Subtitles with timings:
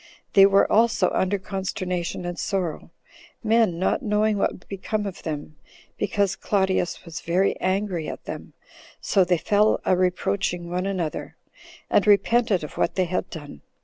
[0.33, 2.89] They were also under consternation and sorrow,
[3.43, 5.57] men not knowing what would become of them,
[5.99, 8.53] because Claudius was very angry at them;
[8.99, 11.35] so they fell a reproaching one another,
[11.87, 13.61] and repented of what they had done.